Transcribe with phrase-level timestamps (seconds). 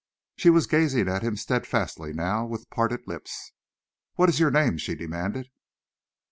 [0.35, 3.51] She was gazing at him steadfastly now, with parted lips.
[4.15, 5.49] "What is your name?" she demanded.